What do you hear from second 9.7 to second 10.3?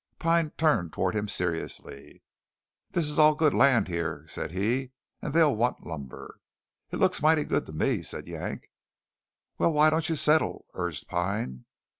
why don't you